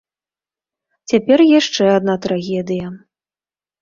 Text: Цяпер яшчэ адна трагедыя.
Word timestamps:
Цяпер 1.11 1.39
яшчэ 1.59 1.83
адна 1.99 2.15
трагедыя. 2.27 2.87